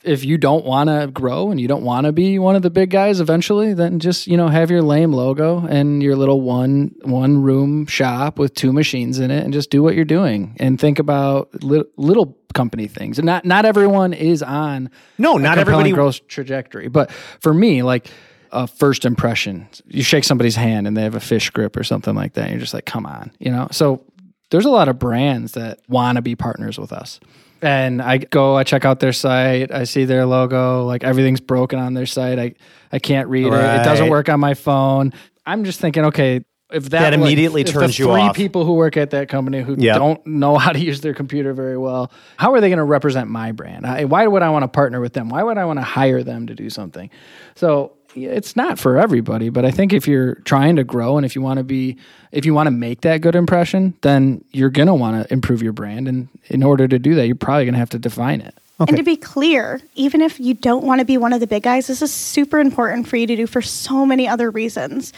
[0.04, 2.70] if you don't want to grow and you don't want to be one of the
[2.70, 6.94] big guys eventually, then just you know have your lame logo and your little one
[7.02, 10.80] one room shop with two machines in it, and just do what you're doing and
[10.80, 13.18] think about li- little company things.
[13.18, 18.08] And not not everyone is on No, not everybody growth trajectory, but for me, like.
[18.52, 19.68] A first impression.
[19.86, 22.42] You shake somebody's hand and they have a fish grip or something like that.
[22.42, 23.68] And you're just like, come on, you know?
[23.70, 24.04] So
[24.50, 27.20] there's a lot of brands that want to be partners with us.
[27.60, 31.78] And I go, I check out their site, I see their logo, like everything's broken
[31.80, 32.38] on their site.
[32.38, 32.54] I,
[32.92, 33.52] I can't read it.
[33.80, 35.12] It doesn't work on my phone.
[35.44, 38.36] I'm just thinking, okay, if that, That like, immediately the turns you three off.
[38.36, 39.96] people who work at that company who Yep.
[39.96, 43.28] don't know how to use their computer very well, how are they going to represent
[43.28, 43.86] my brand?
[43.86, 45.28] I, why would I want to partner with them?
[45.28, 47.10] Why would I want to hire them to do something?
[47.56, 51.34] So it's not for everybody, but I think if you're trying to grow and if
[51.34, 51.96] you want to be,
[52.32, 55.62] if you want to make that good impression, then you're going to want to improve
[55.62, 56.08] your brand.
[56.08, 58.54] And in order to do that, you're probably going to have to define it.
[58.86, 61.64] And to be clear, even if you don't want to be one of the big
[61.64, 65.12] guys, this is super important for you to do for so many other reasons.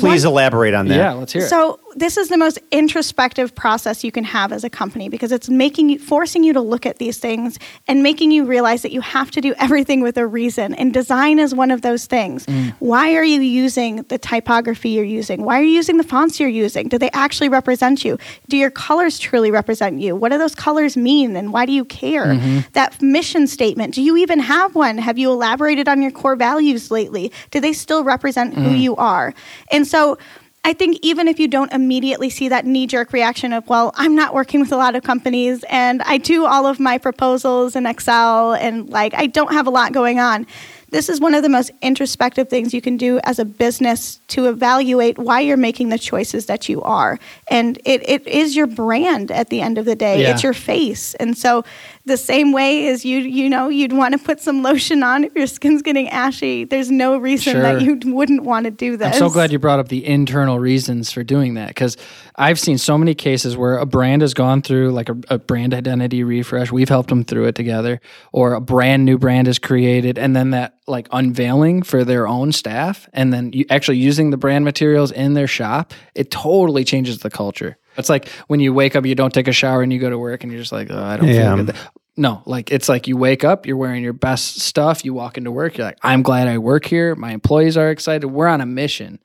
[0.00, 0.96] Please One- elaborate on that.
[0.96, 1.48] Yeah, let's hear it.
[1.48, 5.48] So this is the most introspective process you can have as a company because it's
[5.48, 9.00] making you forcing you to look at these things and making you realize that you
[9.00, 12.44] have to do everything with a reason and design is one of those things.
[12.46, 12.74] Mm.
[12.80, 15.42] Why are you using the typography you're using?
[15.42, 16.88] Why are you using the fonts you're using?
[16.88, 18.18] Do they actually represent you?
[18.48, 20.14] Do your colors truly represent you?
[20.14, 22.26] What do those colors mean and why do you care?
[22.26, 22.58] Mm-hmm.
[22.74, 24.98] That mission statement, do you even have one?
[24.98, 27.32] Have you elaborated on your core values lately?
[27.50, 28.80] Do they still represent who mm.
[28.80, 29.32] you are?
[29.72, 30.18] And so
[30.64, 34.16] I think even if you don't immediately see that knee jerk reaction of, well, I'm
[34.16, 37.86] not working with a lot of companies and I do all of my proposals in
[37.86, 40.44] Excel and like I don't have a lot going on.
[40.90, 44.46] This is one of the most introspective things you can do as a business to
[44.46, 47.18] evaluate why you're making the choices that you are.
[47.48, 50.32] And it, it is your brand at the end of the day, Yeah.
[50.32, 51.14] it's your face.
[51.16, 51.64] And so
[52.06, 55.34] the same way as you you know you'd want to put some lotion on if
[55.34, 56.64] your skin's getting ashy.
[56.64, 59.14] There's no reason that you wouldn't want to do this.
[59.14, 61.96] I'm so glad you brought up the internal reasons for doing that because
[62.36, 65.74] I've seen so many cases where a brand has gone through like a, a brand
[65.74, 66.70] identity refresh.
[66.70, 68.00] We've helped them through it together,
[68.32, 72.52] or a brand new brand is created, and then that like unveiling for their own
[72.52, 77.18] staff, and then you actually using the brand materials in their shop, it totally changes
[77.18, 77.76] the culture.
[77.98, 80.18] It's like when you wake up, you don't take a shower, and you go to
[80.18, 81.54] work, and you're just like, oh, I don't Yeah.
[81.56, 81.76] feel good.
[82.18, 85.50] No, like it's like you wake up, you're wearing your best stuff, you walk into
[85.50, 87.14] work, you're like, I'm glad I work here.
[87.14, 88.26] My employees are excited.
[88.26, 89.18] We're on a mission.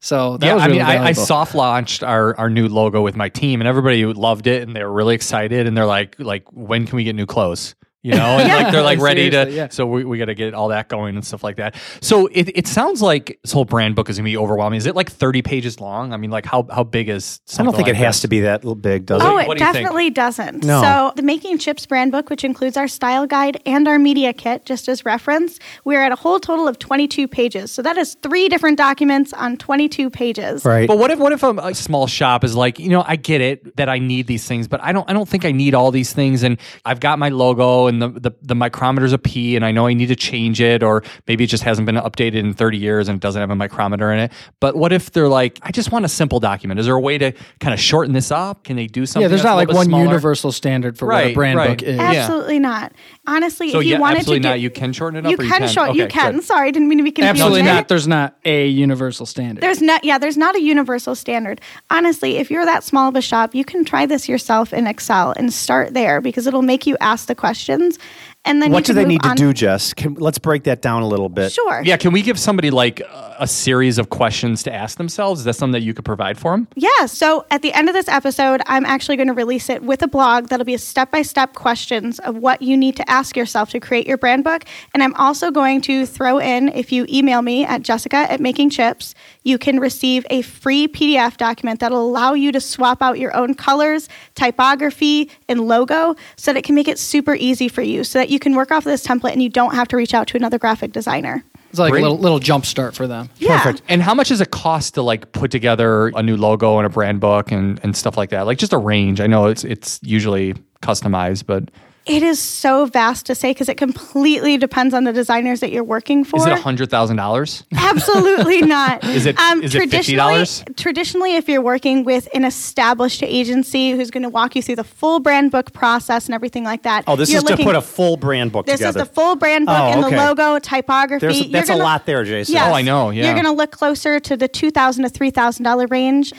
[0.00, 3.00] So that yeah, was I really mean, I, I soft launched our, our new logo
[3.00, 6.16] with my team, and everybody loved it, and they were really excited, and they're like,
[6.18, 7.74] like, when can we get new clothes?
[8.04, 9.50] You know, and like they're like ready to.
[9.50, 9.68] Yeah.
[9.70, 11.74] So we, we got to get all that going and stuff like that.
[12.02, 14.76] So it, it sounds like this whole brand book is gonna be overwhelming.
[14.76, 16.12] Is it like thirty pages long?
[16.12, 17.40] I mean, like how how big is?
[17.46, 17.62] Something?
[17.62, 18.20] I don't think like it has this?
[18.22, 19.44] to be that big, does Oh, it?
[19.44, 20.64] it What do definitely doesn't.
[20.64, 20.82] No.
[20.82, 24.66] So, the Making Chips brand book, which includes our style guide and our media kit,
[24.66, 27.72] just as reference, we're at a whole total of 22 pages.
[27.72, 30.64] So, that is three different documents on 22 pages.
[30.64, 30.86] Right.
[30.86, 33.40] But what if what if a, a small shop is like, you know, I get
[33.40, 35.90] it that I need these things, but I don't I don't think I need all
[35.90, 39.64] these things and I've got my logo and the the, the micrometer's a P and
[39.64, 42.54] I know I need to change it or maybe it just hasn't been updated in
[42.54, 44.32] 30 years and it doesn't have a micrometer in it.
[44.60, 46.80] But what if they're like, I just want a simple document.
[46.80, 48.64] Is there a way to kind of shorten this up?
[48.64, 49.22] Can they do something?
[49.22, 50.04] yeah, there's not like one smaller?
[50.04, 51.78] universal standard for what a brand right.
[51.78, 51.96] book is.
[51.96, 52.02] Yeah.
[52.02, 52.92] Absolutely not.
[53.26, 54.60] Honestly, So if you yeah, wanted absolutely to do, not.
[54.60, 55.94] You can shorten it up you or you can shorten.
[55.94, 56.34] short, you can.
[56.34, 56.44] good.
[56.44, 57.30] Sorry, didn't mean to be confusing.
[57.30, 57.88] Absolutely not.
[57.88, 59.62] There's not a universal standard.
[59.62, 61.60] There's not, yeah, there's not a universal standard.
[61.90, 65.32] Honestly, if you're that small of a shop, you can try this yourself in Excel
[65.36, 67.98] and start there because it'll make you ask the questions, Bodens
[68.44, 69.94] and then what you do they move need to on- do, Jess?
[69.94, 71.52] Can, let's break that down a little bit.
[71.52, 71.82] Sure.
[71.84, 75.40] Yeah, can we give somebody like a, a series of questions to ask themselves?
[75.40, 76.68] Is that something that you could provide for them?
[76.74, 77.06] Yeah.
[77.06, 80.08] So at the end of this episode, I'm actually going to release it with a
[80.08, 83.70] blog that'll be a step by step questions of what you need to ask yourself
[83.70, 84.64] to create your brand book.
[84.92, 88.70] And I'm also going to throw in, if you email me at jessica at making
[88.70, 93.34] chips, you can receive a free PDF document that'll allow you to swap out your
[93.34, 98.04] own colors, typography, and logo so that it can make it super easy for you
[98.04, 100.26] so that you can work off this template and you don't have to reach out
[100.28, 101.42] to another graphic designer.
[101.70, 102.00] it's like Great.
[102.00, 103.28] a little little jump start for them.
[103.38, 103.62] Yeah.
[103.62, 103.82] Perfect.
[103.88, 106.90] And how much does it cost to like put together a new logo and a
[106.90, 108.42] brand book and, and stuff like that?
[108.46, 109.20] Like just a range.
[109.20, 111.70] I know it's it's usually customized, but
[112.06, 115.82] It is so vast to say because it completely depends on the designers that you're
[115.84, 116.36] working for.
[116.38, 117.64] is it a hundred thousand dollars?
[117.74, 119.02] Absolutely not.
[119.02, 120.76] Um, Is it- is it traditionally- $50?
[120.76, 124.84] Traditionally, if you're working with an established agency who's going to walk you through the
[124.84, 127.04] full brand book process and everything like that.
[127.06, 129.00] Oh, this you're is looking- to put a full brand book This together.
[129.00, 131.20] is the full brand book Oh, and the logo, typography.
[131.26, 132.54] There's, You're that's a gonna- lot there, Jason.
[132.54, 132.68] Yes.
[132.70, 133.24] Oh, I know, yeah.
[133.24, 136.32] You're going to look closer to the two thousand to three thousand dollar range.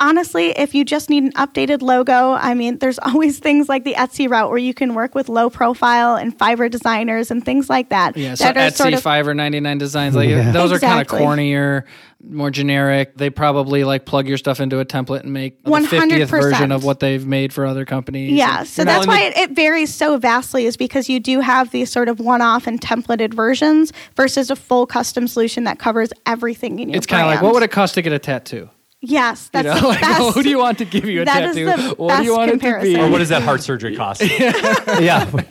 [0.00, 3.94] Honestly, if you just need an updated logo, I mean, there's always things like the
[3.94, 7.90] Etsy route where you can work with low profile and Fiverr designers and things like
[7.90, 8.16] that.
[8.16, 10.76] Yeah, so that Etsy, sort of Fiverr, 99 designs, like those Exactly.
[10.76, 11.84] are kind of cornier,
[12.28, 13.16] more generic.
[13.16, 16.28] They probably like plug your stuff into a template and make the 50th 100%.
[16.28, 18.32] version of what they've made for other companies.
[18.32, 21.38] Yeah, And- so that's why the- it, it varies so vastly, is because you do
[21.40, 26.12] have these sort of one-off and templated versions versus a full custom solution that covers
[26.26, 28.68] everything in your it's kind of like, what would it cost to get a tattoo?
[29.04, 30.34] Yes, You that's know, the like, best.
[30.34, 31.64] who do you want to give you a That is tattoo?
[31.88, 32.94] the what do you best want it to comparison.
[32.94, 33.00] be?
[33.00, 34.22] or what does that heart surgery cost?
[34.38, 35.26] yeah.
[35.30, 35.44] While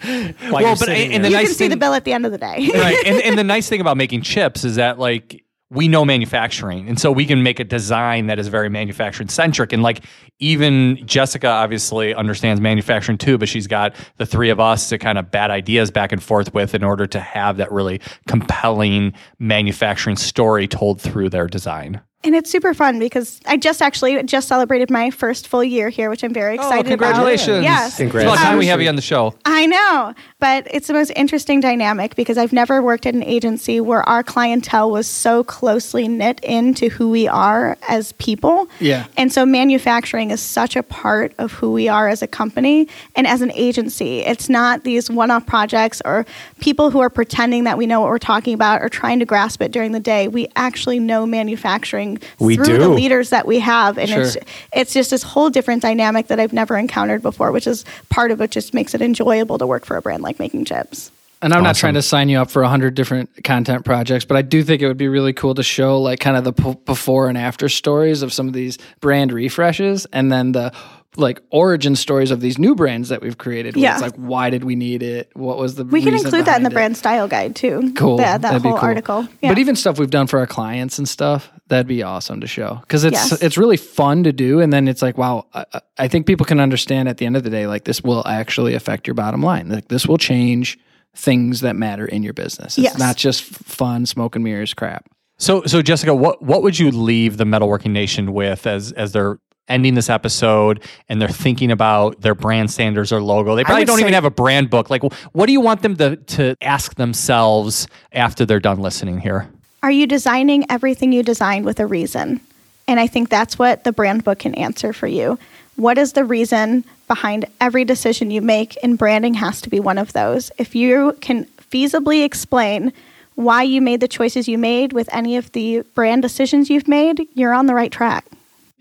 [0.52, 1.32] Well, you're but sitting and the there.
[1.32, 2.70] you nice can see the thing- bill at the end of the day.
[2.74, 2.98] right.
[3.06, 7.00] And, and the nice thing about making chips is that like we know manufacturing, and
[7.00, 9.72] so we can make a design that is very manufacturing centric.
[9.72, 10.04] And like
[10.40, 15.18] even Jessica obviously understands manufacturing too, but she's got the three of us to kind
[15.18, 20.18] of bat ideas back and forth with in order to have that really compelling manufacturing
[20.18, 22.02] story told through their design.
[22.24, 26.10] And it's super fun because I just actually just celebrated my first full year here,
[26.10, 27.16] which I'm very oh, excited about.
[27.16, 27.48] oh, congratulations!
[27.48, 27.64] about.
[27.64, 28.00] Yes.
[28.00, 29.34] It's about time we have you um, on the show.
[29.46, 33.80] I know, but it's the most interesting dynamic because I've never worked at an agency
[33.80, 38.70] where our clientele was so closely knit into who we are as people.
[38.80, 39.08] Yeah.
[39.18, 43.26] And so manufacturing is such a part of who we are as a company and
[43.26, 44.20] as an agency.
[44.20, 46.26] It's not these one off projects or
[46.60, 49.62] people who are pretending that we know what we're talking about or trying to grasp
[49.62, 50.28] it during the day.
[50.28, 52.78] We actually know manufacturing We through do.
[52.80, 53.98] the leaders that we have.
[53.98, 54.42] And it's Sure.
[54.74, 58.40] it's just this whole different dynamic that I've never encountered before, which is part of
[58.40, 61.12] what just makes it enjoyable to work for a brand like Making Chips.
[61.44, 64.38] And I'm not trying to sign you up for a hundred different content projects, but
[64.38, 66.76] I do think it would be really cool to show like kind of the p-
[66.86, 70.72] before and after stories of some of these brand refreshes, and then the
[71.18, 73.76] like origin stories of these new brands that we've created.
[73.76, 73.94] Yeah.
[73.94, 75.30] It's like, why did we need it?
[75.34, 76.74] What was the We can include that in the it?
[76.74, 77.92] brand style guide too.
[77.98, 78.18] Cool.
[78.18, 78.88] That, that That'd be whole cool.
[78.88, 79.28] article.
[79.42, 79.50] Yeah.
[79.50, 82.78] But even stuff we've done for our clients and stuff, that'd be awesome to show
[82.82, 83.42] because it's Yes.
[83.42, 84.60] it's really fun to do.
[84.60, 87.36] And then it's like, wow, I, I- I think people can understand at the end
[87.36, 89.70] of the day, like this will actually affect your bottom line.
[89.70, 90.78] Like this will change
[91.16, 92.78] things that matter in your business.
[92.78, 92.98] It's Yes.
[93.00, 95.06] not just fun smoke and mirrors crap.
[95.38, 99.38] So, so Jessica, what what would you leave the Metalworking Nation with as as they're
[99.68, 103.56] ending this episode and they're thinking about their brand standards or logo?
[103.56, 104.90] They probably don't even have a brand book.
[104.90, 105.04] Like,
[105.34, 109.48] what do you want them to to ask themselves after they're done listening here?
[109.84, 112.40] Are you designing everything you design with a reason?
[112.88, 115.40] And I think that's what the brand book can answer for you.
[115.76, 118.78] What is the reason behind every decision you make?
[118.84, 120.52] And branding has to be one of those.
[120.58, 122.92] If you can feasibly explain
[123.36, 127.28] why you made the choices you made with any of the brand decisions you've made,
[127.34, 128.26] you're on the right track.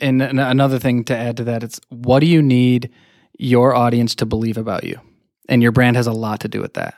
[0.00, 2.90] And another thing to add to that, it's what do you need
[3.38, 5.00] your audience to believe about you?
[5.48, 6.94] And your brand has a lot to do with that.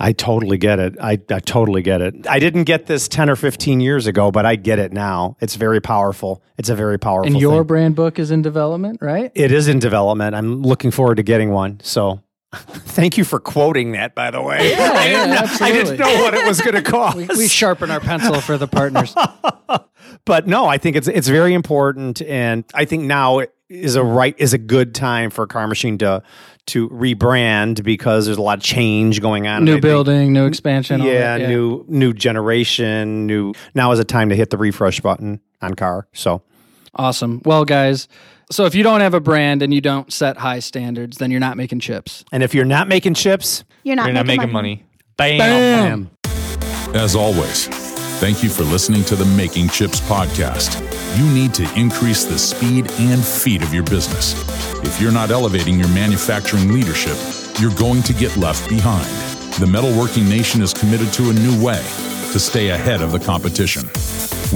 [0.00, 0.96] I totally get it.
[1.00, 2.26] I, I totally get it.
[2.26, 5.36] I didn't get this 10 or 15 years ago, but I get it now.
[5.40, 6.42] It's very powerful.
[6.56, 7.66] It's a very powerful And your thing.
[7.66, 9.30] brand book is in development, right?
[9.34, 10.34] It is in development.
[10.34, 11.78] I'm looking forward to getting one.
[11.82, 12.22] So
[12.52, 14.70] thank you for quoting that, by the way.
[14.70, 17.16] Yeah, I, didn't yeah, know, I didn't know what it was going to cost.
[17.16, 19.14] We, we sharpen our pencil for the partners.
[20.24, 24.34] but no, I think it's it's very important, and I think now is a right
[24.38, 26.22] is a good time for Carr Machine to
[26.68, 29.58] to rebrand because there's a lot of change going on.
[29.58, 31.00] and I New think- building, new expansion.
[31.00, 33.54] all yeah, that, new new generation, new.
[33.74, 36.06] Now is a time to hit the refresh button on Carr.
[36.12, 36.42] So
[36.94, 37.40] Awesome.
[37.44, 38.06] Well, guys,
[38.50, 41.40] so if you don't have a brand and you don't set high standards, then you're
[41.40, 42.24] not making chips.
[42.32, 44.84] and if you're not making chips, You're not, You're not making, making money.
[45.16, 45.38] Bam.
[45.38, 46.10] Bam.
[46.94, 47.68] As always,
[48.20, 50.80] thank you for listening to the Making Chips podcast.
[51.16, 54.34] You need to increase the speed and feed of your business.
[54.82, 57.16] If you're not elevating your manufacturing leadership,
[57.60, 59.06] you're going to get left behind.
[59.60, 61.82] The Metalworking Nation is committed to a new way
[62.32, 63.90] to stay ahead of the competition.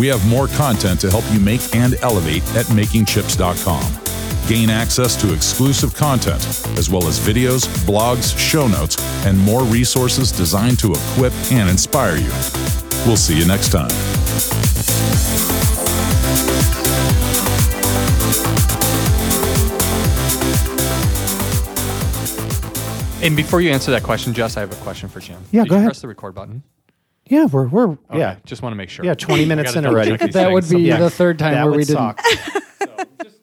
[0.01, 4.06] We have more content to help you make and elevate at makingchips.com.
[4.49, 6.41] Gain access to exclusive content,
[6.79, 12.17] as well as videos, blogs, show notes, and more resources designed to equip and inspire
[12.17, 12.31] you.
[13.05, 13.91] We'll see you next time.
[23.23, 25.43] And before you answer that question, Jess, I have a question for Jim.
[25.51, 25.89] Yeah, Did go you ahead.
[25.89, 26.63] Press the record button.
[27.29, 27.35] Hmm?
[27.35, 29.05] yeah, we're we're Okay, yeah just want to make sure.
[29.05, 30.13] yeah 20 minutes in double already.
[30.13, 31.97] check these That would be Yeah, the third time that where we didn't.
[31.97, 32.21] suck.